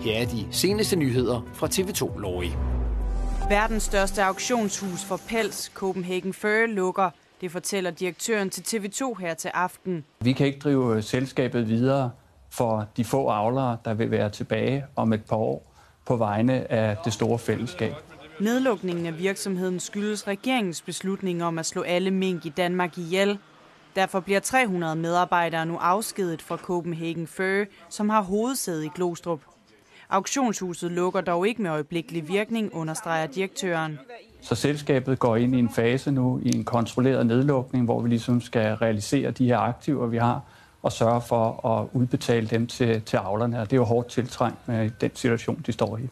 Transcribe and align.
Her 0.00 0.14
er 0.14 0.26
de 0.26 0.46
seneste 0.50 0.96
nyheder 0.96 1.40
fra 1.54 1.66
TV2 1.66 2.18
Lorry. 2.20 2.50
Verdens 3.48 3.82
største 3.82 4.22
auktionshus 4.22 5.04
for 5.04 5.20
pels, 5.28 5.70
Copenhagen 5.74 6.32
Fur, 6.32 6.66
lukker. 6.66 7.10
Det 7.40 7.50
fortæller 7.50 7.90
direktøren 7.90 8.50
til 8.50 8.62
TV2 8.62 9.14
her 9.20 9.34
til 9.34 9.50
aften. 9.54 10.04
Vi 10.20 10.32
kan 10.32 10.46
ikke 10.46 10.58
drive 10.58 11.02
selskabet 11.02 11.68
videre 11.68 12.10
for 12.50 12.86
de 12.96 13.04
få 13.04 13.28
avlere, 13.28 13.76
der 13.84 13.94
vil 13.94 14.10
være 14.10 14.30
tilbage 14.30 14.84
om 14.96 15.12
et 15.12 15.24
par 15.24 15.36
år 15.36 15.74
på 16.06 16.16
vegne 16.16 16.72
af 16.72 16.96
det 17.04 17.12
store 17.12 17.38
fællesskab. 17.38 17.94
Nedlukningen 18.40 19.06
af 19.06 19.18
virksomheden 19.18 19.80
skyldes 19.80 20.28
regeringens 20.28 20.82
beslutning 20.82 21.44
om 21.44 21.58
at 21.58 21.66
slå 21.66 21.82
alle 21.82 22.10
mink 22.10 22.46
i 22.46 22.48
Danmark 22.48 22.98
ihjel. 22.98 23.38
Derfor 23.96 24.20
bliver 24.20 24.40
300 24.40 24.96
medarbejdere 24.96 25.66
nu 25.66 25.76
afskedet 25.76 26.42
fra 26.42 26.56
Copenhagen 26.56 27.26
Fur, 27.26 27.64
som 27.88 28.08
har 28.08 28.22
hovedsæde 28.22 28.86
i 28.86 28.90
Glostrup. 28.94 29.40
Auktionshuset 30.10 30.90
lukker 30.90 31.20
dog 31.20 31.48
ikke 31.48 31.62
med 31.62 31.70
øjeblikkelig 31.70 32.28
virkning, 32.28 32.74
understreger 32.74 33.26
direktøren. 33.26 33.98
Så 34.40 34.54
selskabet 34.54 35.18
går 35.18 35.36
ind 35.36 35.54
i 35.54 35.58
en 35.58 35.70
fase 35.70 36.10
nu 36.10 36.40
i 36.42 36.56
en 36.56 36.64
kontrolleret 36.64 37.26
nedlukning, 37.26 37.84
hvor 37.84 38.00
vi 38.00 38.08
ligesom 38.08 38.40
skal 38.40 38.74
realisere 38.74 39.30
de 39.30 39.46
her 39.46 39.58
aktiver, 39.58 40.06
vi 40.06 40.16
har, 40.16 40.40
og 40.82 40.92
sørge 40.92 41.20
for 41.20 41.66
at 41.66 41.88
udbetale 41.92 42.46
dem 42.46 42.66
til, 42.66 43.02
til 43.02 43.16
avlerne. 43.16 43.60
Og 43.60 43.70
det 43.70 43.72
er 43.72 43.80
jo 43.80 43.84
hårdt 43.84 44.08
tiltrængt 44.08 44.68
med 44.68 44.90
den 45.00 45.10
situation, 45.14 45.62
de 45.66 45.72
står 45.72 45.96
i. 45.96 46.08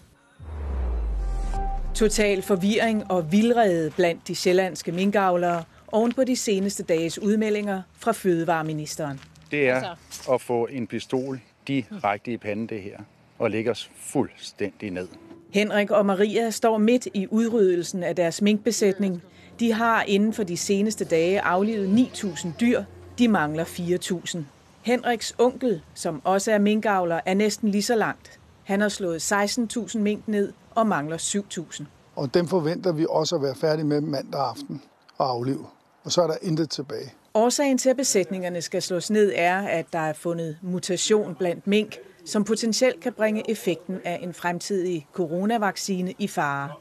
Total 1.95 2.43
forvirring 2.43 3.11
og 3.11 3.33
vildrede 3.33 3.91
blandt 3.91 4.29
de 4.29 4.35
sjællandske 4.35 4.93
minkavlere 4.93 5.63
oven 5.93 6.13
på 6.13 6.25
de 6.25 6.37
seneste 6.37 6.83
dages 6.83 7.19
udmeldinger 7.19 7.83
fra 7.99 8.13
Fødevareministeren. 8.13 9.21
Det 9.51 9.69
er 9.69 9.97
at 10.33 10.41
få 10.41 10.67
en 10.67 10.87
pistol 10.87 11.41
direkte 11.69 12.33
i 12.33 12.37
panden, 12.37 12.66
det 12.66 12.83
her, 12.83 12.99
og 13.38 13.51
lægge 13.51 13.71
os 13.71 13.91
fuldstændig 13.97 14.91
ned. 14.91 15.09
Henrik 15.51 15.91
og 15.91 16.07
Maria 16.07 16.51
står 16.51 16.79
midt 16.79 17.09
i 17.15 17.27
udryddelsen 17.30 18.02
af 18.02 18.16
deres 18.16 18.43
minkbesætning. 18.43 19.23
De 19.60 19.73
har 19.73 20.02
inden 20.02 20.33
for 20.33 20.43
de 20.43 20.57
seneste 20.57 21.05
dage 21.05 21.41
aflivet 21.41 22.09
9.000 22.15 22.49
dyr. 22.60 22.82
De 23.19 23.29
mangler 23.29 23.65
4.000. 23.65 24.38
Henriks 24.82 25.35
onkel, 25.38 25.82
som 25.95 26.21
også 26.25 26.53
er 26.53 26.59
minkavler, 26.59 27.21
er 27.27 27.35
næsten 27.35 27.69
lige 27.69 27.82
så 27.82 27.95
langt. 27.95 28.41
Han 28.65 28.80
har 28.80 28.88
slået 28.88 29.32
16.000 29.32 29.99
mink 29.99 30.29
ned 30.29 30.53
og 30.75 30.87
mangler 30.87 31.16
7.000. 31.16 31.85
Og 32.16 32.35
dem 32.35 32.49
forventer 32.49 32.93
vi 32.93 33.07
også 33.10 33.37
at 33.37 33.43
være 33.43 33.55
færdige 33.55 33.87
med 33.87 34.01
mandag 34.01 34.41
aften 34.41 34.82
og 35.19 35.30
aflive. 35.30 35.66
Og 36.07 36.12
så 36.12 36.23
er 36.23 36.26
der 36.26 36.37
intet 36.43 36.71
tilbage. 36.71 37.12
Årsagen 37.35 37.79
til, 37.79 37.90
at 37.90 37.96
besætningerne 37.96 38.62
skal 38.62 38.82
slås 38.82 39.10
ned, 39.10 39.32
er, 39.35 39.59
at 39.59 39.87
der 39.93 39.99
er 39.99 40.13
fundet 40.13 40.59
mutation 40.63 41.35
blandt 41.35 41.66
mink, 41.66 41.96
som 42.24 42.45
potentielt 42.45 43.01
kan 43.01 43.13
bringe 43.13 43.51
effekten 43.51 44.01
af 44.04 44.21
en 44.23 44.35
fremtidig 44.35 45.07
coronavaccine 45.13 46.15
i 46.18 46.29
fare. 46.29 46.73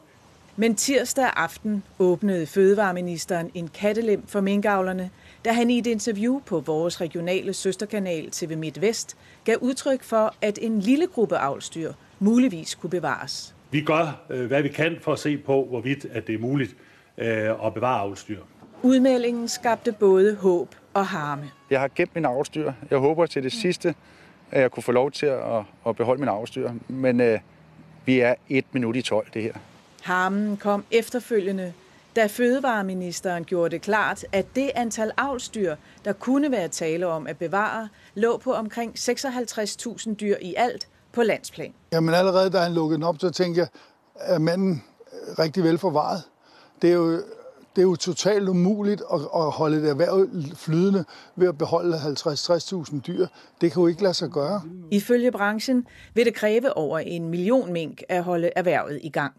Men 0.56 0.76
tirsdag 0.76 1.30
aften 1.36 1.84
åbnede 2.00 2.46
fødevareministeren 2.46 3.52
en 3.54 3.68
kattelem 3.68 4.28
for 4.28 4.42
minkavlerne, 4.42 5.10
da 5.46 5.52
han 5.52 5.70
i 5.70 5.78
et 5.80 5.88
interview 5.88 6.42
på 6.46 6.60
vores 6.60 7.02
regionale 7.02 7.54
søsterkanal 7.54 8.32
TV 8.32 8.58
MidtVest 8.58 9.18
gav 9.44 9.58
udtryk 9.62 10.04
for, 10.04 10.34
at 10.42 10.60
en 10.62 10.80
lille 10.80 11.08
gruppe 11.08 11.38
avlstyr 11.38 11.94
muligvis 12.20 12.76
kunne 12.76 12.90
bevares. 12.90 13.56
Vi 13.72 13.82
gør, 13.82 14.26
øh, 14.30 14.46
hvad 14.46 14.62
vi 14.62 14.70
kan 14.70 14.98
for 15.02 15.14
at 15.14 15.20
se 15.20 15.38
på, 15.38 15.66
hvorvidt 15.70 16.06
at 16.12 16.28
det 16.28 16.36
er 16.36 16.40
muligt 16.40 16.76
øh, 17.18 17.66
at 17.66 17.74
bevare 17.74 18.00
avlstyr. 18.00 18.40
Udmeldingen 18.84 19.48
skabte 19.48 19.92
både 19.92 20.36
håb 20.36 20.76
og 20.94 21.08
harme. 21.08 21.52
Jeg 21.70 21.80
har 21.80 21.90
gemt 21.96 22.16
min 22.16 22.26
avlstyr. 22.26 22.72
Jeg 22.90 22.98
håber 22.98 23.26
til 23.26 23.44
det 23.44 23.52
sidste, 23.52 23.96
at 24.52 24.62
jeg 24.62 24.72
kunne 24.72 24.84
få 24.84 24.92
lov 24.92 25.12
til 25.12 25.26
at, 25.26 25.64
at 25.88 25.96
beholde 25.96 26.20
min 26.20 26.30
avlstyr. 26.30 26.72
Men 26.88 27.22
øh, 27.22 27.40
vi 28.06 28.20
er 28.20 28.36
et 28.50 28.66
minut 28.72 28.96
i 28.96 29.02
12, 29.02 29.28
det 29.34 29.44
her. 29.44 29.54
Harmen 30.02 30.58
kom 30.58 30.86
efterfølgende, 30.92 31.74
da 32.16 32.28
fødevareministeren 32.28 33.44
gjorde 33.46 33.70
det 33.70 33.82
klart, 33.82 34.26
at 34.32 34.46
det 34.56 34.72
antal 34.76 35.12
avlstyr, 35.18 35.76
der 36.06 36.14
kunne 36.14 36.52
være 36.52 36.68
tale 36.68 37.08
om 37.08 37.28
at 37.28 37.38
bevare, 37.38 37.90
lå 38.16 38.38
på 38.38 38.54
omkring 38.54 38.94
56.000 39.00 40.14
dyr 40.14 40.36
i 40.42 40.56
alt 40.58 40.88
på 41.12 41.24
landsplan. 41.24 41.74
Jamen 41.92 42.14
allerede 42.14 42.50
da 42.50 42.60
han 42.60 42.74
lukkede 42.74 42.98
den 42.98 43.04
op, 43.04 43.16
så 43.20 43.30
tænkte 43.30 43.60
jeg, 43.60 43.68
er 44.16 44.40
manden 44.40 44.84
rigtig 45.40 45.64
vel 45.64 45.78
forvaret? 45.78 46.24
Det 46.82 46.90
er 46.90 46.94
jo, 46.94 47.22
det 47.76 47.82
er 47.82 47.86
jo 47.86 47.96
totalt 47.96 48.50
umuligt 48.50 49.02
at, 49.14 49.20
at 49.20 49.52
holde 49.52 49.82
det 49.82 49.90
erhverv 49.90 50.28
flydende 50.56 51.06
ved 51.36 51.48
at 51.48 51.58
beholde 51.58 51.98
50-60.000 51.98 53.00
dyr. 53.00 53.28
Det 53.62 53.72
kan 53.72 53.82
jo 53.82 53.88
ikke 53.88 54.04
lade 54.04 54.14
sig 54.14 54.30
gøre. 54.30 54.62
Ifølge 54.92 55.32
branchen 55.32 55.88
vil 56.14 56.26
det 56.26 56.34
kræve 56.34 56.78
over 56.78 57.00
en 57.00 57.30
million 57.30 57.74
mink 57.74 58.04
at 58.10 58.24
holde 58.24 58.50
erhvervet 58.56 59.00
i 59.04 59.10
gang. 59.10 59.34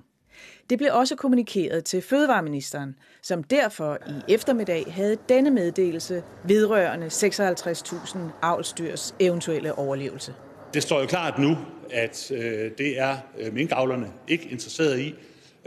Det 0.71 0.79
blev 0.79 0.91
også 0.93 1.17
kommunikeret 1.17 1.85
til 1.85 2.03
Fødevareministeren, 2.03 2.95
som 3.23 3.43
derfor 3.43 3.99
i 4.07 4.33
eftermiddag 4.33 4.85
havde 4.89 5.17
denne 5.29 5.51
meddelelse 5.51 6.23
vedrørende 6.45 7.07
56.000 7.07 8.19
avlstyrs 8.43 9.15
eventuelle 9.21 9.79
overlevelse. 9.79 10.35
Det 10.75 10.83
står 10.83 11.01
jo 11.01 11.07
klart 11.07 11.39
nu, 11.39 11.57
at 11.91 12.31
øh, 12.31 12.39
det 12.79 13.01
er 13.01 13.17
øh, 13.39 13.55
minkavlerne 13.55 14.07
ikke 14.29 14.49
interesseret 14.49 15.01
i, 15.01 15.15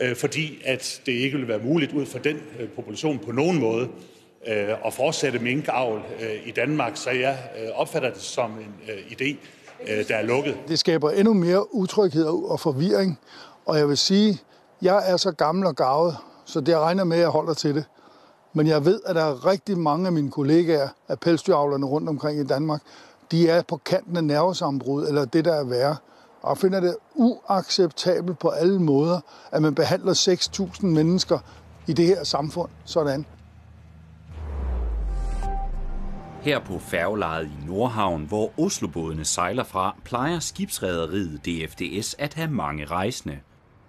Øh, 0.01 0.15
fordi 0.15 0.61
at 0.65 1.01
det 1.05 1.11
ikke 1.11 1.37
vil 1.37 1.47
være 1.47 1.59
muligt 1.59 1.93
ud 1.93 2.05
fra 2.05 2.19
den 2.19 2.37
øh, 2.59 2.69
population 2.69 3.19
på 3.19 3.31
nogen 3.31 3.59
måde 3.59 3.87
øh, 4.47 4.69
at 4.85 4.93
fortsætte 4.93 5.39
minkavl 5.39 6.01
i 6.45 6.51
Danmark. 6.51 6.97
Så 6.97 7.09
jeg 7.09 7.37
opfatter 7.75 8.09
det 8.09 8.21
som 8.21 8.51
en 8.51 8.73
idé, 8.87 9.35
der 10.07 10.15
er 10.15 10.21
lukket. 10.21 10.57
Det 10.67 10.79
skaber 10.79 11.11
endnu 11.11 11.33
mere 11.33 11.75
utryghed 11.75 12.25
og 12.25 12.59
forvirring, 12.59 13.19
og 13.65 13.77
jeg 13.77 13.87
vil 13.87 13.97
sige, 13.97 14.39
jeg 14.81 15.11
er 15.11 15.17
så 15.17 15.31
gammel 15.31 15.65
og 15.65 15.75
gavet, 15.75 16.17
så 16.45 16.59
det 16.59 16.67
jeg 16.67 16.79
regner 16.79 17.03
med, 17.03 17.17
at 17.17 17.21
jeg 17.21 17.29
holder 17.29 17.53
til 17.53 17.75
det. 17.75 17.85
Men 18.53 18.67
jeg 18.67 18.85
ved, 18.85 19.01
at 19.05 19.15
der 19.15 19.23
er 19.23 19.45
rigtig 19.45 19.77
mange 19.77 20.05
af 20.05 20.11
mine 20.11 20.31
kollegaer 20.31 20.87
af 21.07 21.19
pelsdyravlerne 21.19 21.85
rundt 21.85 22.09
omkring 22.09 22.39
i 22.39 22.43
Danmark, 22.43 22.81
de 23.31 23.49
er 23.49 23.61
på 23.61 23.77
kanten 23.77 24.17
af 24.17 24.23
nervesambrud, 24.23 25.07
eller 25.07 25.25
det, 25.25 25.45
der 25.45 25.53
er 25.53 25.63
værre. 25.63 25.95
Og 26.41 26.57
finder 26.57 26.79
det 26.79 26.95
uacceptabelt 27.15 28.39
på 28.39 28.49
alle 28.49 28.79
måder, 28.79 29.19
at 29.51 29.61
man 29.61 29.75
behandler 29.75 30.13
6.000 30.13 30.85
mennesker 30.85 31.39
i 31.87 31.93
det 31.93 32.05
her 32.05 32.23
samfund 32.23 32.69
sådan. 32.85 33.25
Her 36.41 36.59
på 36.59 36.79
færgelejet 36.79 37.45
i 37.45 37.65
Nordhavn, 37.67 38.25
hvor 38.25 38.59
Oslobådene 38.59 39.25
sejler 39.25 39.63
fra, 39.63 39.95
plejer 40.03 40.39
skibsrederiet 40.39 41.45
DFDS 41.45 42.15
at 42.19 42.33
have 42.33 42.51
mange 42.51 42.85
rejsende. 42.85 43.39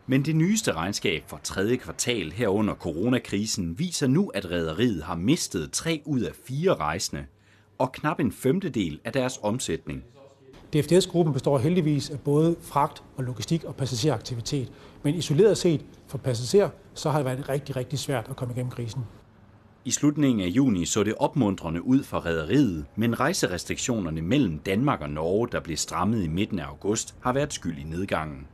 Men 0.07 0.25
det 0.25 0.37
nyeste 0.37 0.73
regnskab 0.73 1.23
for 1.27 1.41
tredje 1.43 1.77
kvartal 1.77 2.33
her 2.33 2.49
under 2.49 2.75
coronakrisen 2.75 3.79
viser 3.79 4.07
nu, 4.07 4.29
at 4.35 4.51
rederiet 4.51 5.03
har 5.03 5.15
mistet 5.15 5.73
tre 5.73 6.03
ud 6.07 6.21
af 6.21 6.33
fire 6.49 6.75
rejsende 6.75 7.27
og 7.79 7.93
knap 7.93 8.21
en 8.21 8.33
femtedel 8.33 9.01
af 9.05 9.13
deres 9.13 9.39
omsætning. 9.43 10.05
DFDS-gruppen 10.73 11.33
består 11.33 11.59
heldigvis 11.59 12.11
af 12.11 12.21
både 12.21 12.57
fragt 12.61 13.03
og 13.17 13.25
logistik 13.25 13.65
og 13.65 13.77
passageraktivitet. 13.77 14.73
Men 15.03 15.15
isoleret 15.15 15.59
set 15.59 15.85
for 16.07 16.19
passagerer, 16.19 16.69
så 16.95 17.11
har 17.11 17.19
det 17.19 17.27
været 17.27 17.49
rigtig, 17.49 17.77
rigtig 17.77 17.99
svært 17.99 18.27
at 18.31 18.37
komme 18.37 18.55
igennem 18.55 18.71
krisen. 18.71 19.03
I 19.85 19.91
slutningen 19.91 20.41
af 20.41 20.49
juni 20.49 20.85
så 20.85 21.03
det 21.03 21.15
opmuntrende 21.19 21.87
ud 21.87 22.03
for 22.03 22.27
rederiet, 22.27 22.85
men 22.97 23.21
rejserestriktionerne 23.21 24.23
mellem 24.23 24.59
Danmark 24.59 25.01
og 25.01 25.11
Norge, 25.11 25.49
der 25.53 25.61
blev 25.61 25.77
strammet 25.77 26.25
i 26.25 26.29
midten 26.29 26.59
af 26.59 26.65
august, 26.65 27.15
har 27.21 27.33
været 27.33 27.53
skyld 27.53 27.79
i 27.79 27.85
nedgangen. 27.85 28.47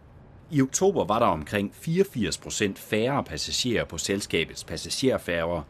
I 0.51 0.63
oktober 0.63 1.05
var 1.05 1.19
der 1.19 1.27
omkring 1.27 1.71
84 1.75 2.39
procent 2.39 2.79
færre 2.79 3.25
passagerer 3.25 3.85
på 3.85 3.99
selskabets 3.99 4.65
passagerfærger, 4.65 5.63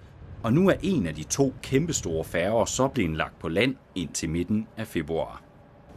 og 0.42 0.52
nu 0.52 0.68
er 0.68 0.74
en 0.82 1.06
af 1.06 1.14
de 1.14 1.22
to 1.22 1.54
kæmpestore 1.62 2.24
færger 2.24 2.64
så 2.64 2.88
blevet 2.88 3.16
lagt 3.16 3.38
på 3.38 3.48
land 3.48 3.74
indtil 3.94 4.30
midten 4.30 4.66
af 4.76 4.86
februar. 4.86 5.45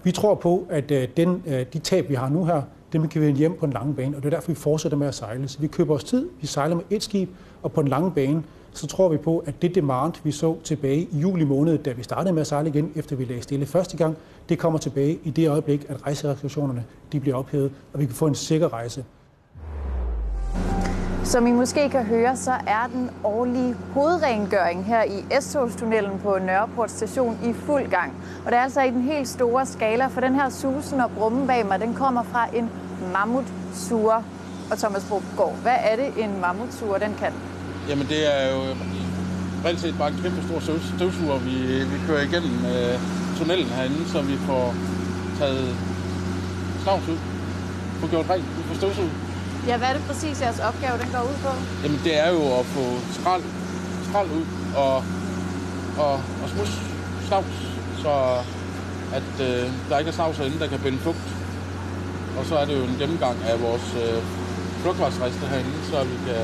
Vi 0.04 0.12
tror 0.12 0.36
på, 0.36 0.66
at 0.70 0.92
øh, 0.92 1.08
den, 1.18 1.44
øh, 1.48 1.66
de 1.74 1.80
tab, 1.80 2.10
vi 2.10 2.16
har 2.16 2.30
nu 2.30 2.46
her, 2.46 2.62
dem 2.94 3.08
kan 3.08 3.22
vi 3.22 3.28
vende 3.28 3.40
hjem 3.40 3.58
på 3.60 3.66
en 3.66 3.74
lang 3.74 3.96
bane, 3.96 4.18
og 4.18 4.24
det 4.24 4.34
er 4.34 4.38
derfor, 4.38 4.52
vi 4.52 4.56
fortsætter 4.56 4.98
med 4.98 5.08
at 5.08 5.16
sejle. 5.16 5.48
Så 5.48 5.60
vi 5.60 5.68
køber 5.68 5.96
os 5.96 6.04
tid, 6.04 6.30
vi 6.42 6.48
sejler 6.48 6.76
med 6.76 6.84
et 6.90 7.04
skib, 7.04 7.30
og 7.64 7.72
på 7.72 7.82
en 7.82 7.88
lang 7.88 8.16
bane, 8.16 8.44
så 8.74 8.88
tror 8.88 9.10
vi 9.10 9.18
på, 9.18 9.44
at 9.46 9.62
det 9.62 9.76
demand, 9.76 10.14
vi 10.24 10.32
så 10.32 10.56
tilbage 10.64 11.08
i 11.12 11.20
juli 11.20 11.44
måned, 11.44 11.78
da 11.78 11.92
vi 11.92 12.04
startede 12.04 12.34
med 12.34 12.42
at 12.42 12.48
sejle 12.48 12.70
igen, 12.70 12.92
efter 12.96 13.16
vi 13.16 13.26
lagde 13.26 13.42
stille 13.42 13.66
første 13.66 13.98
gang, 13.98 14.18
det 14.50 14.60
kommer 14.60 14.80
tilbage 14.80 15.20
i 15.24 15.30
det 15.30 15.50
øjeblik, 15.50 15.86
at 15.90 16.06
rejserestriktionerne 16.06 16.86
de 17.12 17.20
bliver 17.20 17.38
ophævet, 17.38 17.72
og 17.94 18.00
vi 18.00 18.06
kan 18.06 18.16
få 18.16 18.28
en 18.28 18.36
sikker 18.36 18.74
rejse. 18.74 19.06
Som 21.30 21.48
I 21.48 21.52
måske 21.52 21.90
kan 21.90 22.06
høre, 22.06 22.38
så 22.38 22.52
er 22.52 22.90
den 22.94 23.10
årlige 23.24 23.76
hovedrengøring 23.94 24.86
her 24.86 25.04
i 25.04 25.42
S-togstunnelen 25.42 26.20
på 26.24 26.38
Nørreport 26.46 26.92
station 26.92 27.38
i 27.44 27.54
fuld 27.66 27.90
gang. 27.90 28.14
Og 28.46 28.52
det 28.52 28.58
er 28.58 28.62
altså 28.62 28.82
i 28.82 28.90
den 28.90 29.02
helt 29.02 29.28
store 29.28 29.66
skala, 29.66 30.08
for 30.08 30.22
den 30.22 30.36
her 30.36 30.50
susen 30.50 31.00
og 31.02 31.12
brummen 31.12 31.48
bag 31.48 31.66
mig, 31.66 31.80
den 31.80 31.94
kommer 31.94 32.24
fra 32.24 32.48
en 32.56 32.70
mammutsure. 33.14 34.24
Og 34.72 34.78
Thomas 34.78 35.06
Brugård, 35.10 35.56
hvad 35.62 35.78
er 35.90 35.96
det, 35.96 36.24
en 36.24 36.42
mammutsure, 36.42 37.00
den 37.00 37.14
kan? 37.20 37.34
Jamen 37.90 38.08
det 38.08 38.22
er 38.36 38.44
jo 38.56 38.62
reelt 39.66 39.80
set 39.80 39.96
bare 39.98 40.10
en 40.12 40.20
kæmpe 40.24 40.42
stor 40.48 40.60
støvsuger, 40.96 41.38
vi, 41.38 41.56
vi 41.92 41.98
kører 42.08 42.22
igennem. 42.22 42.56
Øh, 42.66 43.00
tunnelen 43.38 43.68
herinde, 43.68 44.10
så 44.12 44.22
vi 44.22 44.36
får 44.38 44.76
taget 45.40 45.76
snavs 46.84 47.08
ud. 47.10 47.18
får 48.00 48.08
gjort 48.08 48.30
rent, 48.30 48.58
vi 48.58 48.64
får 48.64 48.76
støvsuget. 48.76 49.29
Ja, 49.68 49.78
hvad 49.78 49.88
er 49.88 49.94
det 49.94 50.04
præcis, 50.08 50.42
jeres 50.42 50.60
opgave 50.60 50.98
den 51.02 51.10
går 51.16 51.24
ud 51.32 51.38
på? 51.46 51.52
Jamen, 51.84 52.00
det 52.04 52.14
er 52.20 52.30
jo 52.30 52.44
at 52.60 52.66
få 52.66 52.84
skrald, 53.18 53.44
skrald 54.10 54.30
ud 54.40 54.46
og, 54.76 54.96
og, 56.04 56.14
og 56.42 56.48
smus 56.54 56.72
snavs, 57.28 57.56
så 58.04 58.14
at 59.14 59.32
øh, 59.48 59.64
der 59.90 59.98
ikke 60.00 60.10
er 60.10 60.18
snavs 60.20 60.38
herinde, 60.38 60.60
der 60.60 60.68
kan 60.68 60.80
binde 60.80 60.98
fugt. 60.98 61.28
Og 62.38 62.46
så 62.46 62.56
er 62.58 62.66
det 62.66 62.76
jo 62.80 62.84
en 62.84 62.98
gennemgang 63.00 63.38
af 63.52 63.62
vores 63.62 63.88
øh, 64.04 64.18
flugtvejsrester 64.82 65.48
herinde, 65.48 65.74
så 65.92 65.98
vi 66.04 66.18
kan, 66.28 66.44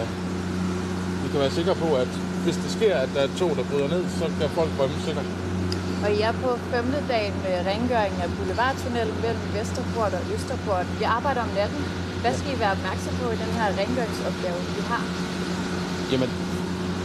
vi 1.23 1.27
kan 1.31 1.39
være 1.39 1.51
sikre 1.59 1.75
på, 1.75 1.95
at 1.95 2.11
hvis 2.43 2.57
det 2.63 2.71
sker, 2.77 2.95
at 2.97 3.09
der 3.15 3.21
er 3.21 3.31
tog, 3.39 3.51
der 3.59 3.63
bryder 3.71 3.87
ned, 3.95 4.03
så 4.19 4.25
kan 4.39 4.49
folk 4.49 4.71
rømme 4.79 4.95
sikkert. 5.05 5.25
Og 6.03 6.09
I 6.17 6.21
er 6.21 6.31
på 6.31 6.49
femte 6.71 6.99
dagen 7.13 7.33
med 7.45 7.55
rengøringen 7.71 8.21
af 8.25 8.29
Boulevardtunnelen 8.37 9.15
mellem 9.23 9.45
Vesterport 9.55 10.13
og 10.17 10.23
Østerport. 10.35 10.87
Vi 10.99 11.03
arbejder 11.17 11.41
om 11.41 11.51
natten. 11.59 11.81
Hvad 12.25 12.37
skal 12.39 12.51
I 12.55 12.59
være 12.63 12.73
opmærksom 12.77 13.13
på 13.21 13.25
i 13.35 13.37
den 13.43 13.51
her 13.57 13.67
rengøringsopgave, 13.79 14.59
vi 14.77 14.81
har? 14.91 15.03
Jamen, 16.11 16.29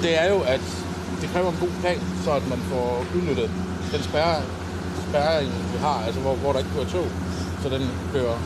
det 0.04 0.12
er 0.22 0.26
jo, 0.34 0.38
at 0.54 0.64
det 1.20 1.26
kræver 1.32 1.48
en 1.54 1.60
god 1.64 1.74
plan, 1.80 2.00
så 2.24 2.30
at 2.40 2.44
man 2.52 2.60
får 2.70 2.86
udnyttet 3.16 3.48
den 3.92 4.02
spærre, 4.08 4.36
spærring, 5.08 5.50
vi 5.72 5.78
har, 5.86 5.98
altså 6.06 6.20
hvor, 6.24 6.34
hvor 6.42 6.50
der 6.52 6.58
ikke 6.62 6.74
kører 6.76 6.90
tog, 6.96 7.08
så 7.62 7.66
den 7.76 7.84
kører 8.14 8.36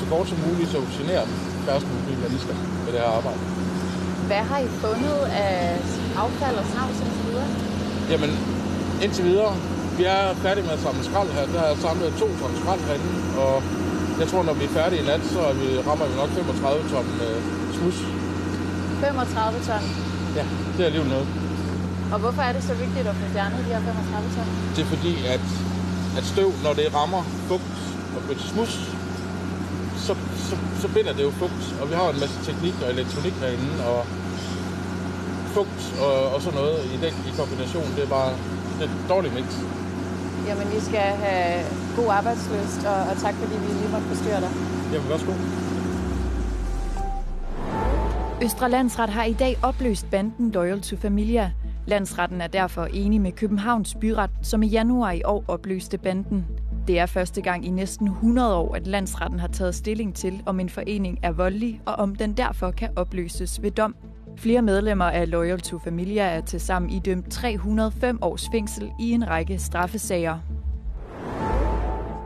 så 0.00 0.04
kort 0.10 0.26
som 0.28 0.38
muligt, 0.46 0.70
så 0.74 0.78
generer 0.98 1.26
færrest 1.66 1.86
mulige 1.92 2.18
mennesker 2.24 2.54
med 2.84 2.90
det 2.92 3.00
her 3.04 3.10
arbejde. 3.18 3.40
Hvad 4.30 4.42
har 4.50 4.58
I 4.66 4.68
fundet 4.84 5.18
af 5.46 5.52
affald 6.22 6.56
og 6.62 6.66
snavs 6.72 6.98
og 7.04 7.10
videre? 7.24 7.48
Jamen, 8.12 8.30
indtil 9.04 9.24
videre, 9.30 9.52
vi 9.98 10.04
er 10.04 10.34
færdige 10.44 10.64
med 10.68 10.74
at 10.78 10.82
samle 10.86 11.04
skrald 11.10 11.30
her. 11.36 11.44
Der 11.52 11.58
har 11.62 11.68
jeg 11.72 11.78
samlet 11.86 12.08
to 12.22 12.28
ton 12.40 12.52
skrald 12.62 12.80
herinde, 12.86 13.10
og 13.44 13.54
jeg 14.20 14.28
tror, 14.30 14.42
når 14.48 14.54
vi 14.60 14.64
er 14.64 14.72
færdige 14.80 15.02
i 15.02 15.06
nat, 15.06 15.22
så 15.34 15.40
vi, 15.60 15.66
rammer 15.88 16.06
vi 16.10 16.14
nok 16.22 16.30
35 16.30 16.90
ton 16.92 17.06
øh, 17.26 17.38
smus. 17.76 17.96
35 19.00 19.58
ton. 19.68 19.82
Ja, 20.38 20.44
det 20.74 20.80
er 20.82 20.88
alligevel 20.90 21.10
noget. 21.16 21.28
Og 22.12 22.18
hvorfor 22.22 22.42
er 22.48 22.52
det 22.56 22.62
så 22.70 22.74
vigtigt 22.84 23.06
at 23.12 23.16
få 23.20 23.26
fjernet 23.36 23.58
de 23.66 23.70
her 23.74 23.80
35 23.80 24.36
ton? 24.36 24.46
Det 24.76 24.82
er 24.86 24.90
fordi, 24.94 25.14
at, 25.34 25.44
at 26.18 26.24
støv, 26.32 26.48
når 26.66 26.72
det 26.80 26.94
rammer 26.94 27.22
fugt 27.48 27.76
og 28.16 28.22
smus, 28.52 28.72
så, 30.06 30.14
så, 30.48 30.54
så 30.82 30.88
binder 30.94 31.12
det 31.12 31.22
jo 31.28 31.30
fugt. 31.30 31.62
Og 31.80 31.84
vi 31.90 31.94
har 31.94 32.06
en 32.10 32.20
masse 32.20 32.38
teknik 32.48 32.74
og 32.84 32.88
elektronik 32.94 33.34
herinde, 33.42 33.70
og 33.92 34.06
fugt 35.56 35.80
og, 36.06 36.16
og 36.34 36.38
sådan 36.42 36.58
noget 36.60 36.78
i 36.94 36.96
den 37.04 37.14
i 37.28 37.30
kombination, 37.40 37.88
det 37.96 38.02
er 38.04 38.12
bare 38.18 38.30
det 38.78 38.84
er 38.86 38.90
et 38.90 39.08
dårligt 39.08 39.34
mix. 39.34 39.46
Jamen, 40.46 40.66
I 40.78 40.80
skal 40.80 41.00
have 41.00 41.64
god 41.96 42.08
arbejdsløst, 42.10 42.86
og, 42.86 43.00
og 43.10 43.16
tak 43.24 43.34
fordi 43.34 43.54
vi 43.64 43.72
lige 43.78 43.90
måtte 43.92 44.06
forstyrre 44.06 44.40
dig. 44.40 44.50
Jamen, 44.92 45.08
værsgo. 45.08 45.32
Østre 48.44 48.70
Landsret 48.70 49.10
har 49.10 49.24
i 49.24 49.32
dag 49.32 49.58
opløst 49.62 50.10
banden 50.10 50.50
Loyal 50.50 50.80
to 50.80 50.96
Familia. 50.96 51.52
Landsretten 51.86 52.40
er 52.40 52.46
derfor 52.46 52.84
enig 52.84 53.20
med 53.20 53.32
Københavns 53.32 53.94
Byret, 54.00 54.30
som 54.42 54.62
i 54.62 54.66
januar 54.66 55.12
i 55.12 55.22
år 55.24 55.44
opløste 55.48 55.98
banden. 55.98 56.46
Det 56.86 56.98
er 56.98 57.06
første 57.06 57.40
gang 57.40 57.66
i 57.66 57.70
næsten 57.70 58.06
100 58.06 58.56
år, 58.56 58.74
at 58.74 58.86
landsretten 58.86 59.40
har 59.40 59.48
taget 59.48 59.74
stilling 59.74 60.14
til, 60.14 60.42
om 60.46 60.60
en 60.60 60.68
forening 60.68 61.18
er 61.22 61.32
voldelig, 61.32 61.80
og 61.86 61.94
om 61.94 62.14
den 62.14 62.32
derfor 62.32 62.70
kan 62.70 62.88
opløses 62.96 63.62
ved 63.62 63.70
dom. 63.70 63.94
Flere 64.38 64.62
medlemmer 64.62 65.04
af 65.04 65.30
Loyal 65.30 65.60
to 65.60 65.78
Familia 65.78 66.22
er 66.22 66.40
til 66.40 66.60
sammen 66.60 66.90
idømt 66.90 67.30
305 67.30 68.18
års 68.22 68.48
fængsel 68.52 68.90
i 69.00 69.10
en 69.10 69.28
række 69.28 69.58
straffesager. 69.58 70.38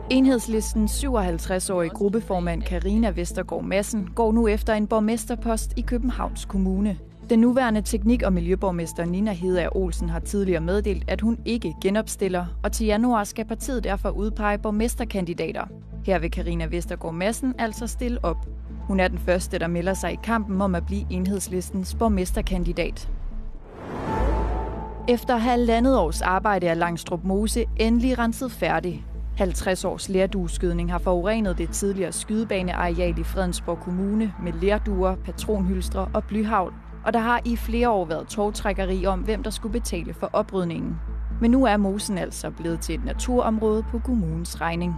Enhedslistens 0.09 1.03
57-årige 1.03 1.89
gruppeformand 1.89 2.61
Karina 2.61 3.09
Vestergaard 3.09 3.63
Madsen 3.63 4.09
går 4.15 4.31
nu 4.31 4.47
efter 4.47 4.73
en 4.73 4.87
borgmesterpost 4.87 5.73
i 5.77 5.81
Københavns 5.81 6.45
Kommune. 6.45 6.97
Den 7.29 7.39
nuværende 7.39 7.81
teknik- 7.81 8.23
og 8.23 8.33
miljøborgmester 8.33 9.05
Nina 9.05 9.31
Hedager 9.31 9.77
Olsen 9.77 10.09
har 10.09 10.19
tidligere 10.19 10.61
meddelt, 10.61 11.03
at 11.07 11.21
hun 11.21 11.37
ikke 11.45 11.73
genopstiller, 11.81 12.45
og 12.63 12.71
til 12.71 12.85
januar 12.85 13.23
skal 13.23 13.45
partiet 13.45 13.83
derfor 13.83 14.09
udpege 14.09 14.57
borgmesterkandidater. 14.57 15.65
Her 16.05 16.19
vil 16.19 16.31
Karina 16.31 16.65
Vestergaard 16.65 17.13
Madsen 17.13 17.53
altså 17.59 17.87
stille 17.87 18.25
op. 18.25 18.47
Hun 18.87 18.99
er 18.99 19.07
den 19.07 19.19
første, 19.19 19.59
der 19.59 19.67
melder 19.67 19.93
sig 19.93 20.13
i 20.13 20.19
kampen 20.23 20.61
om 20.61 20.75
at 20.75 20.85
blive 20.85 21.05
enhedslistens 21.09 21.95
borgmesterkandidat. 21.95 23.09
Efter 25.07 25.37
halvandet 25.37 25.97
års 25.97 26.21
arbejde 26.21 26.67
er 26.67 26.73
Langstrup 26.73 27.23
Mose 27.23 27.65
endelig 27.77 28.19
renset 28.19 28.51
færdig. 28.51 29.05
50 29.37 29.85
års 29.85 30.09
lerdueskydning 30.09 30.91
har 30.91 30.99
forurenet 30.99 31.57
det 31.57 31.69
tidligere 31.69 32.11
skydebaneareal 32.11 33.19
i 33.19 33.23
Fredensborg 33.23 33.79
Kommune 33.79 34.33
med 34.43 34.53
lærduer, 34.53 35.15
patronhylstre 35.15 36.07
og 36.13 36.23
blyhavl, 36.23 36.73
og 37.05 37.13
der 37.13 37.19
har 37.19 37.41
i 37.45 37.55
flere 37.55 37.89
år 37.89 38.05
været 38.05 38.27
togtrækkeri 38.27 39.05
om, 39.05 39.19
hvem 39.19 39.43
der 39.43 39.49
skulle 39.49 39.73
betale 39.79 40.13
for 40.13 40.29
oprydningen. 40.33 40.95
Men 41.41 41.51
nu 41.51 41.65
er 41.65 41.77
mosen 41.77 42.17
altså 42.17 42.49
blevet 42.49 42.79
til 42.79 42.95
et 42.95 43.05
naturområde 43.05 43.83
på 43.83 43.99
kommunens 43.99 44.61
regning. 44.61 44.95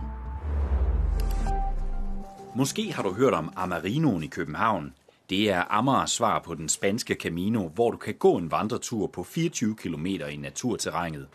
Måske 2.56 2.94
har 2.94 3.04
du 3.04 3.14
hørt 3.14 3.34
om 3.34 3.54
Amarinoen 3.56 4.24
i 4.24 4.28
København. 4.28 4.94
Det 5.30 5.52
er 5.52 5.64
Amagers 5.70 6.12
svar 6.12 6.40
på 6.40 6.56
den 6.56 6.70
spanske 6.70 7.14
Camino, 7.14 7.68
hvor 7.68 7.92
du 7.92 7.98
kan 7.98 8.14
gå 8.14 8.38
en 8.38 8.52
vandretur 8.52 9.08
på 9.08 9.24
24 9.24 9.76
km 9.76 10.06
i 10.06 10.38
naturterrænet. 10.38 11.28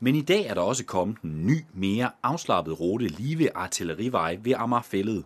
Men 0.00 0.14
i 0.14 0.20
dag 0.22 0.46
er 0.46 0.54
der 0.54 0.60
også 0.60 0.84
kommet 0.84 1.18
en 1.24 1.46
ny, 1.46 1.64
mere 1.74 2.10
afslappet 2.22 2.80
rute 2.80 3.08
lige 3.08 3.38
ved 3.38 3.48
Artillerivej 3.54 4.38
ved 4.42 4.54
Amagerfællet. 4.56 5.24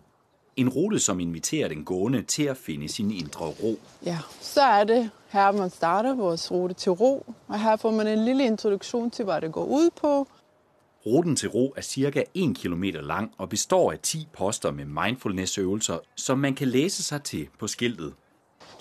En 0.55 0.69
rute, 0.69 0.99
som 0.99 1.19
inviterer 1.19 1.67
den 1.67 1.85
gående 1.85 2.21
til 2.21 2.43
at 2.43 2.57
finde 2.57 2.89
sin 2.89 3.11
indre 3.11 3.45
ro. 3.45 3.79
Ja, 4.05 4.17
så 4.41 4.61
er 4.61 4.83
det 4.83 5.09
her, 5.27 5.51
man 5.51 5.69
starter 5.69 6.15
vores 6.15 6.51
rute 6.51 6.73
til 6.73 6.91
ro. 6.91 7.33
Og 7.47 7.59
her 7.59 7.75
får 7.75 7.91
man 7.91 8.07
en 8.07 8.25
lille 8.25 8.45
introduktion 8.45 9.11
til, 9.11 9.25
hvad 9.25 9.41
det 9.41 9.51
går 9.51 9.65
ud 9.65 9.89
på. 10.01 10.27
Ruten 11.05 11.35
til 11.35 11.49
ro 11.49 11.73
er 11.77 11.81
cirka 11.81 12.23
1 12.33 12.57
km 12.57 12.83
lang 12.83 13.31
og 13.37 13.49
består 13.49 13.91
af 13.91 13.99
10 13.99 14.27
poster 14.33 14.71
med 14.71 14.85
mindfulness-øvelser, 14.85 15.99
som 16.15 16.39
man 16.39 16.55
kan 16.55 16.67
læse 16.67 17.03
sig 17.03 17.23
til 17.23 17.47
på 17.59 17.67
skiltet. 17.67 18.13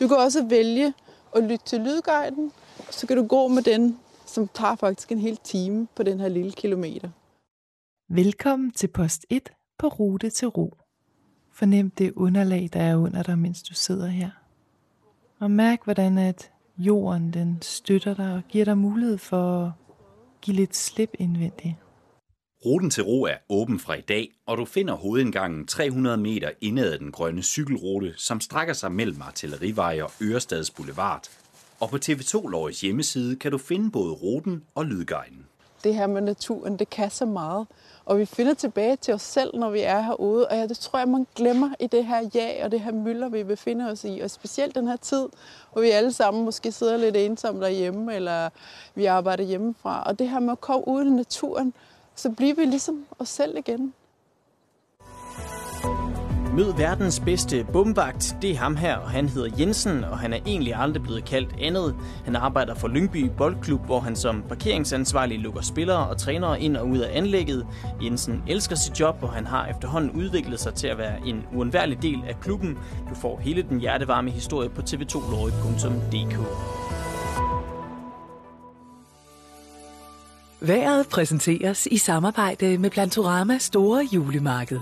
Du 0.00 0.08
kan 0.08 0.16
også 0.16 0.46
vælge 0.48 0.94
at 1.36 1.42
lytte 1.42 1.64
til 1.66 1.80
lydguiden, 1.80 2.52
så 2.90 3.06
kan 3.06 3.16
du 3.16 3.26
gå 3.26 3.48
med 3.48 3.62
den, 3.62 3.98
som 4.26 4.48
tager 4.54 4.74
faktisk 4.76 5.12
en 5.12 5.18
hel 5.18 5.36
time 5.44 5.86
på 5.96 6.02
den 6.02 6.20
her 6.20 6.28
lille 6.28 6.52
kilometer. 6.52 7.08
Velkommen 8.08 8.70
til 8.70 8.88
post 8.88 9.26
1 9.30 9.48
på 9.78 9.88
rute 9.88 10.30
til 10.30 10.48
ro. 10.48 10.74
Fornem 11.52 11.90
det 11.90 12.12
underlag, 12.16 12.68
der 12.72 12.80
er 12.80 12.96
under 12.96 13.22
dig, 13.22 13.38
mens 13.38 13.62
du 13.62 13.74
sidder 13.74 14.06
her. 14.06 14.30
Og 15.40 15.50
mærk, 15.50 15.84
hvordan 15.84 16.18
at 16.18 16.50
jorden 16.78 17.32
den 17.32 17.58
støtter 17.62 18.14
dig 18.14 18.34
og 18.34 18.42
giver 18.48 18.64
dig 18.64 18.78
mulighed 18.78 19.18
for 19.18 19.64
at 19.64 19.72
give 20.40 20.56
lidt 20.56 20.76
slip 20.76 21.10
indvendigt. 21.18 21.83
Ruten 22.64 22.90
til 22.90 23.02
ro 23.02 23.22
er 23.22 23.34
åben 23.48 23.80
fra 23.80 23.94
i 23.94 24.00
dag, 24.00 24.30
og 24.46 24.58
du 24.58 24.64
finder 24.64 24.94
hovedindgangen 24.94 25.66
300 25.66 26.16
meter 26.16 26.50
indad 26.60 26.92
af 26.92 26.98
den 26.98 27.12
grønne 27.12 27.42
cykelrute, 27.42 28.14
som 28.16 28.40
strækker 28.40 28.74
sig 28.74 28.92
mellem 28.92 29.22
Artillerivej 29.22 30.00
og 30.02 30.10
Ørestads 30.22 30.70
Boulevard. 30.70 31.28
Og 31.80 31.90
på 31.90 31.96
TV2 31.96 32.48
Lorges 32.48 32.80
hjemmeside 32.80 33.36
kan 33.36 33.52
du 33.52 33.58
finde 33.58 33.90
både 33.90 34.12
ruten 34.12 34.62
og 34.74 34.84
lydguiden. 34.84 35.46
Det 35.84 35.94
her 35.94 36.06
med 36.06 36.20
naturen, 36.20 36.78
det 36.78 36.90
kan 36.90 37.10
så 37.10 37.26
meget. 37.26 37.66
Og 38.04 38.18
vi 38.18 38.24
finder 38.24 38.54
tilbage 38.54 38.96
til 38.96 39.14
os 39.14 39.22
selv, 39.22 39.56
når 39.56 39.70
vi 39.70 39.80
er 39.80 40.00
herude. 40.00 40.48
Og 40.48 40.56
ja, 40.56 40.66
det 40.66 40.78
tror 40.78 40.98
jeg, 40.98 41.08
man 41.08 41.26
glemmer 41.34 41.70
i 41.80 41.86
det 41.86 42.06
her 42.06 42.28
ja 42.34 42.64
og 42.64 42.70
det 42.70 42.80
her 42.80 42.92
mylder, 42.92 43.28
vi 43.28 43.44
befinder 43.44 43.90
os 43.90 44.04
i. 44.04 44.20
Og 44.20 44.30
specielt 44.30 44.74
den 44.74 44.88
her 44.88 44.96
tid, 44.96 45.28
hvor 45.72 45.82
vi 45.82 45.90
alle 45.90 46.12
sammen 46.12 46.44
måske 46.44 46.72
sidder 46.72 46.96
lidt 46.96 47.16
ensomme 47.16 47.60
derhjemme, 47.60 48.14
eller 48.14 48.50
vi 48.94 49.04
arbejder 49.04 49.44
hjemmefra. 49.44 50.02
Og 50.02 50.18
det 50.18 50.28
her 50.28 50.40
med 50.40 50.52
at 50.52 50.60
komme 50.60 50.88
ud 50.88 51.04
i 51.04 51.10
naturen, 51.10 51.74
så 52.14 52.30
bliver 52.30 52.54
vi 52.54 52.64
ligesom 52.64 53.04
os 53.18 53.28
selv 53.28 53.56
igen. 53.56 53.94
Mød 56.56 56.74
verdens 56.76 57.20
bedste 57.20 57.66
bomvagt. 57.72 58.36
Det 58.42 58.50
er 58.50 58.56
ham 58.56 58.76
her, 58.76 58.96
og 58.96 59.10
han 59.10 59.28
hedder 59.28 59.56
Jensen, 59.58 60.04
og 60.04 60.18
han 60.18 60.32
er 60.32 60.38
egentlig 60.46 60.74
aldrig 60.74 61.02
blevet 61.02 61.24
kaldt 61.24 61.54
andet. 61.60 61.96
Han 62.24 62.36
arbejder 62.36 62.74
for 62.74 62.88
Lyngby 62.88 63.30
Boldklub, 63.36 63.86
hvor 63.86 64.00
han 64.00 64.16
som 64.16 64.44
parkeringsansvarlig 64.48 65.38
lukker 65.38 65.60
spillere 65.60 66.08
og 66.08 66.18
trænere 66.18 66.60
ind 66.60 66.76
og 66.76 66.88
ud 66.88 66.98
af 66.98 67.18
anlægget. 67.18 67.66
Jensen 68.02 68.42
elsker 68.48 68.76
sit 68.76 69.00
job, 69.00 69.16
og 69.22 69.32
han 69.32 69.46
har 69.46 69.66
efterhånden 69.66 70.10
udviklet 70.10 70.60
sig 70.60 70.74
til 70.74 70.86
at 70.86 70.98
være 70.98 71.26
en 71.26 71.46
uundværlig 71.54 72.02
del 72.02 72.22
af 72.28 72.40
klubben. 72.40 72.78
Du 73.10 73.14
får 73.14 73.38
hele 73.38 73.62
den 73.62 73.80
hjertevarme 73.80 74.30
historie 74.30 74.68
på 74.68 74.80
tv2lorry.dk. 74.80 76.83
Været 80.66 81.08
præsenteres 81.08 81.86
i 81.86 81.98
samarbejde 81.98 82.78
med 82.78 82.90
Plantorama 82.90 83.58
Store 83.58 84.08
Julemarked. 84.12 84.80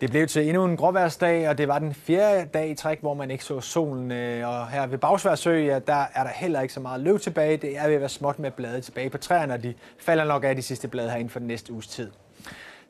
Det 0.00 0.10
blev 0.10 0.26
til 0.26 0.48
endnu 0.48 0.64
en 0.64 0.76
gråværsdag, 0.76 1.48
og 1.48 1.58
det 1.58 1.68
var 1.68 1.78
den 1.78 1.94
fjerde 1.94 2.48
dag 2.54 2.70
i 2.70 2.74
træk, 2.74 3.00
hvor 3.00 3.14
man 3.14 3.30
ikke 3.30 3.44
så 3.44 3.60
solen. 3.60 4.12
Øh, 4.12 4.48
og 4.48 4.68
her 4.68 4.86
ved 4.86 4.98
Bagsværsø, 4.98 5.50
ja, 5.50 5.78
der 5.78 6.04
er 6.14 6.24
der 6.24 6.30
heller 6.30 6.60
ikke 6.60 6.74
så 6.74 6.80
meget 6.80 7.00
løv 7.00 7.18
tilbage. 7.18 7.56
Det 7.56 7.78
er 7.78 7.86
ved 7.86 7.94
at 7.94 8.00
være 8.00 8.08
småt 8.08 8.38
med 8.38 8.50
blade 8.50 8.80
tilbage 8.80 9.10
på 9.10 9.18
træerne, 9.18 9.54
og 9.54 9.62
de 9.62 9.74
falder 9.98 10.24
nok 10.24 10.44
af 10.44 10.56
de 10.56 10.62
sidste 10.62 10.88
blade 10.88 11.10
her 11.10 11.16
inden 11.16 11.30
for 11.30 11.38
den 11.38 11.48
næste 11.48 11.72
uges 11.72 11.86
tid. 11.86 12.10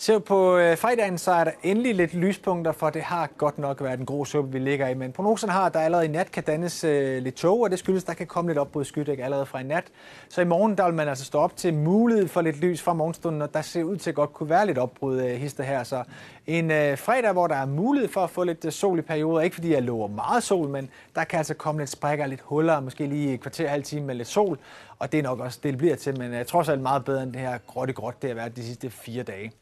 Ser 0.03 0.19
på 0.19 0.57
øh, 0.57 0.79
fredagen, 0.79 1.19
så 1.19 1.33
er 1.33 1.45
der 1.45 1.51
endelig 1.63 1.95
lidt 1.95 2.15
lyspunkter, 2.15 2.73
for 2.73 2.91
det 2.91 3.03
har 3.03 3.29
godt 3.39 3.59
nok 3.59 3.83
været 3.83 3.99
en 4.01 4.07
grå 4.07 4.25
suppe, 4.25 4.53
vi 4.53 4.59
ligger 4.59 4.89
i. 4.89 4.95
Men 4.95 5.13
prognosen 5.13 5.49
har, 5.49 5.67
at 5.67 5.75
der 5.75 5.81
allerede 5.81 6.05
i 6.05 6.09
nat 6.09 6.33
kan 6.33 6.43
dannes 6.43 6.85
øh, 6.85 7.23
lidt 7.23 7.35
tog, 7.35 7.61
og 7.61 7.71
det 7.71 7.79
skyldes, 7.79 8.03
at 8.03 8.07
der 8.07 8.15
kan 8.15 8.27
komme 8.27 8.51
lidt 8.51 8.59
opbrud 8.59 8.85
skydæk 8.85 9.19
allerede 9.19 9.47
fra 9.47 9.61
i 9.61 9.63
nat. 9.63 9.85
Så 10.29 10.41
i 10.41 10.45
morgen, 10.45 10.77
der 10.77 10.85
vil 10.85 10.95
man 10.95 11.09
altså 11.09 11.25
stå 11.25 11.39
op 11.39 11.57
til 11.57 11.75
mulighed 11.75 12.29
for 12.29 12.41
lidt 12.41 12.57
lys 12.61 12.83
fra 12.83 12.93
morgenstunden, 12.93 13.43
og 13.43 13.55
der 13.55 13.63
ser 13.63 13.85
ud 13.85 13.97
til 13.97 14.11
at 14.11 14.17
godt 14.17 14.33
kunne 14.33 14.51
være 14.51 14.67
lidt 14.67 14.79
opbrud 14.79 15.21
øh, 15.21 15.31
hister 15.31 15.65
her. 15.65 15.83
Så 15.83 16.05
en 16.47 16.71
øh, 16.71 16.99
fredag, 16.99 17.33
hvor 17.33 17.47
der 17.47 17.57
er 17.57 17.67
mulighed 17.67 18.09
for 18.09 18.21
at 18.21 18.31
få 18.31 18.45
lidt 18.45 18.65
øh, 18.65 18.73
sol 18.73 18.99
i 18.99 19.03
perioder, 19.03 19.41
ikke 19.41 19.55
fordi 19.55 19.73
jeg 19.73 19.83
lover 19.83 20.09
meget 20.09 20.43
sol, 20.43 20.69
men 20.69 20.91
der 21.15 21.25
kan 21.25 21.39
altså 21.39 21.55
komme 21.55 21.81
lidt 21.81 21.91
sprækker, 21.91 22.27
lidt 22.27 22.41
huller, 22.41 22.81
måske 22.81 23.07
lige 23.07 23.35
et 23.35 23.41
kvarter, 23.41 23.69
halv 23.69 23.83
time 23.83 24.07
med 24.07 24.15
lidt 24.15 24.29
sol, 24.29 24.59
og 24.99 25.13
det 25.13 25.19
er 25.19 25.23
nok 25.23 25.41
også 25.41 25.59
det, 25.63 25.71
det 25.71 25.79
bliver 25.79 25.97
til, 25.97 26.19
men 26.19 26.35
øh, 26.35 26.45
trods 26.45 26.69
alt 26.69 26.81
meget 26.81 27.05
bedre 27.05 27.23
end 27.23 27.33
det 27.33 27.41
her 27.41 27.59
gråt 27.67 27.95
gråt, 27.95 28.23
det 28.23 28.31
har 28.31 28.35
været 28.35 28.57
de 28.57 28.65
sidste 28.65 28.91
fire 28.91 29.23
dage. 29.23 29.53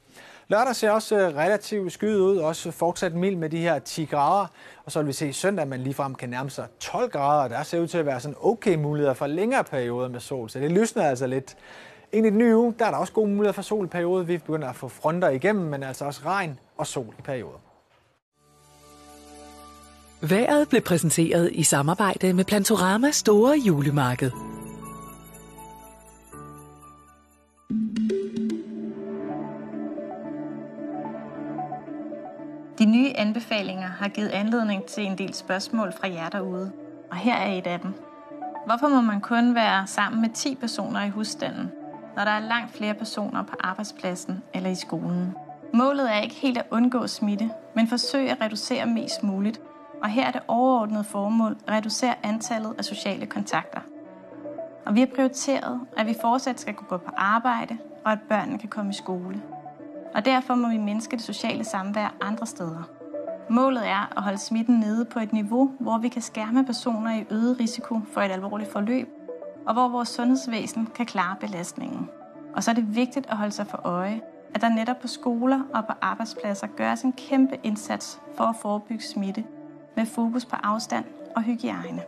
Lørdag 0.50 0.76
ser 0.76 0.90
også 0.90 1.18
øh, 1.18 1.36
relativt 1.36 1.92
skyet 1.92 2.20
ud, 2.20 2.36
også 2.36 2.70
fortsat 2.70 3.14
mild 3.14 3.36
med 3.36 3.50
de 3.50 3.58
her 3.58 3.78
10 3.78 4.04
grader. 4.04 4.46
Og 4.84 4.92
så 4.92 4.98
vil 4.98 5.08
vi 5.08 5.12
se 5.12 5.32
søndag, 5.32 5.62
at 5.62 5.68
man 5.68 5.80
ligefrem 5.80 6.14
kan 6.14 6.28
nærme 6.28 6.50
sig 6.50 6.66
12 6.80 7.10
grader. 7.10 7.48
Der 7.48 7.62
ser 7.62 7.80
ud 7.80 7.86
til 7.86 7.98
at 7.98 8.06
være 8.06 8.20
sådan 8.20 8.36
okay 8.40 8.76
muligheder 8.76 9.14
for 9.14 9.26
længere 9.26 9.64
perioder 9.64 10.08
med 10.08 10.20
sol, 10.20 10.50
så 10.50 10.58
det 10.58 10.72
lysner 10.72 11.02
altså 11.02 11.26
lidt. 11.26 11.56
Ind 12.12 12.26
i 12.26 12.30
den 12.30 12.38
nye 12.38 12.56
uge, 12.56 12.74
der 12.78 12.86
er 12.86 12.90
der 12.90 12.98
også 12.98 13.12
gode 13.12 13.28
muligheder 13.28 13.52
for 13.52 13.62
sol 13.62 13.84
i 13.84 13.88
perioder. 13.88 14.24
Vi 14.24 14.38
begynder 14.38 14.68
at 14.68 14.76
få 14.76 14.88
fronter 14.88 15.28
igennem, 15.28 15.64
men 15.64 15.82
altså 15.82 16.04
også 16.04 16.20
regn 16.26 16.58
og 16.76 16.86
sol 16.86 17.14
i 17.18 17.22
perioder. 17.22 17.58
Været 20.20 20.68
blev 20.68 20.80
præsenteret 20.82 21.50
i 21.52 21.62
samarbejde 21.62 22.32
med 22.32 22.44
Plantorama 22.44 23.10
Store 23.10 23.58
Julemarked. 23.66 24.30
Nye 33.10 33.16
anbefalinger 33.16 33.88
har 33.88 34.08
givet 34.08 34.28
anledning 34.28 34.84
til 34.84 35.06
en 35.06 35.18
del 35.18 35.34
spørgsmål 35.34 35.92
fra 35.92 36.08
jer 36.08 36.28
derude, 36.28 36.72
og 37.10 37.16
her 37.16 37.34
er 37.34 37.52
et 37.52 37.66
af 37.66 37.80
dem. 37.80 37.94
Hvorfor 38.66 38.88
må 38.88 39.00
man 39.00 39.20
kun 39.20 39.54
være 39.54 39.86
sammen 39.86 40.20
med 40.20 40.30
10 40.30 40.54
personer 40.54 41.04
i 41.04 41.08
husstanden, 41.08 41.72
når 42.16 42.24
der 42.24 42.30
er 42.30 42.40
langt 42.40 42.72
flere 42.72 42.94
personer 42.94 43.42
på 43.42 43.56
arbejdspladsen 43.60 44.42
eller 44.54 44.70
i 44.70 44.74
skolen? 44.74 45.34
Målet 45.74 46.14
er 46.14 46.20
ikke 46.20 46.34
helt 46.34 46.58
at 46.58 46.66
undgå 46.70 47.06
smitte, 47.06 47.50
men 47.74 47.88
forsøge 47.88 48.30
at 48.30 48.40
reducere 48.40 48.86
mest 48.86 49.22
muligt, 49.22 49.60
og 50.02 50.08
her 50.08 50.26
er 50.26 50.30
det 50.30 50.42
overordnede 50.48 51.04
formål 51.04 51.56
at 51.66 51.74
reducere 51.74 52.14
antallet 52.22 52.74
af 52.78 52.84
sociale 52.84 53.26
kontakter. 53.26 53.80
Og 54.86 54.94
vi 54.94 55.00
har 55.00 55.08
prioriteret, 55.14 55.80
at 55.96 56.06
vi 56.06 56.14
fortsat 56.20 56.60
skal 56.60 56.74
kunne 56.74 56.88
gå 56.88 56.96
på 56.96 57.10
arbejde, 57.16 57.78
og 58.04 58.12
at 58.12 58.18
børnene 58.28 58.58
kan 58.58 58.68
komme 58.68 58.90
i 58.90 58.94
skole. 58.94 59.42
Og 60.14 60.24
derfor 60.24 60.54
må 60.54 60.68
vi 60.68 60.78
mindske 60.78 61.16
det 61.16 61.24
sociale 61.24 61.64
samvær 61.64 62.14
andre 62.20 62.46
steder. 62.46 62.99
Målet 63.50 63.88
er 63.88 64.12
at 64.16 64.22
holde 64.22 64.38
smitten 64.38 64.74
nede 64.80 65.04
på 65.04 65.18
et 65.18 65.32
niveau, 65.32 65.70
hvor 65.80 65.98
vi 65.98 66.08
kan 66.08 66.22
skærme 66.22 66.64
personer 66.66 67.14
i 67.14 67.24
øget 67.30 67.60
risiko 67.60 68.00
for 68.12 68.20
et 68.20 68.30
alvorligt 68.30 68.72
forløb, 68.72 69.08
og 69.66 69.72
hvor 69.74 69.88
vores 69.88 70.08
sundhedsvæsen 70.08 70.88
kan 70.94 71.06
klare 71.06 71.36
belastningen. 71.40 72.08
Og 72.54 72.64
så 72.64 72.70
er 72.70 72.74
det 72.74 72.96
vigtigt 72.96 73.26
at 73.26 73.36
holde 73.36 73.52
sig 73.52 73.66
for 73.66 73.80
øje, 73.84 74.20
at 74.54 74.60
der 74.60 74.68
netop 74.68 75.00
på 75.00 75.08
skoler 75.08 75.60
og 75.74 75.86
på 75.86 75.92
arbejdspladser 76.00 76.66
gøres 76.66 77.02
en 77.02 77.12
kæmpe 77.12 77.56
indsats 77.62 78.20
for 78.36 78.44
at 78.44 78.56
forebygge 78.62 79.04
smitte 79.04 79.44
med 79.96 80.06
fokus 80.06 80.44
på 80.44 80.56
afstand 80.62 81.04
og 81.36 81.42
hygiejne. 81.42 82.02